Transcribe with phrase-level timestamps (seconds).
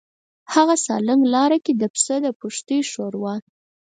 [0.53, 3.35] هغه سالنګ لاره کې د پسه د پښتۍ ښوروا.